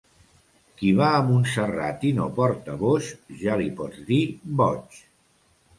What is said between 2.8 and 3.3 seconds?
boix,